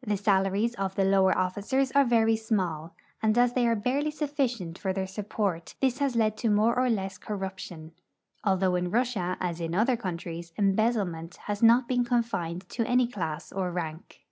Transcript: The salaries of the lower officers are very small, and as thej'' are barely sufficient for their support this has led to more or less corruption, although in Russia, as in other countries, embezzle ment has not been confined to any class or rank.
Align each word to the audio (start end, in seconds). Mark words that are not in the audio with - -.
The 0.00 0.16
salaries 0.16 0.74
of 0.76 0.94
the 0.94 1.04
lower 1.04 1.36
officers 1.36 1.92
are 1.92 2.06
very 2.06 2.36
small, 2.36 2.94
and 3.22 3.36
as 3.36 3.52
thej'' 3.52 3.66
are 3.66 3.74
barely 3.76 4.10
sufficient 4.10 4.78
for 4.78 4.94
their 4.94 5.06
support 5.06 5.74
this 5.82 5.98
has 5.98 6.16
led 6.16 6.38
to 6.38 6.48
more 6.48 6.74
or 6.74 6.88
less 6.88 7.18
corruption, 7.18 7.92
although 8.42 8.76
in 8.76 8.90
Russia, 8.90 9.36
as 9.40 9.60
in 9.60 9.74
other 9.74 9.98
countries, 9.98 10.54
embezzle 10.56 11.04
ment 11.04 11.36
has 11.48 11.62
not 11.62 11.86
been 11.86 12.02
confined 12.02 12.66
to 12.70 12.86
any 12.86 13.06
class 13.06 13.52
or 13.52 13.70
rank. 13.70 14.22